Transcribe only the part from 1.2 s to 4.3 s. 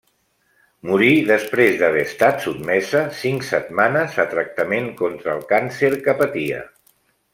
després d'haver estat sotmesa cinc setmanes a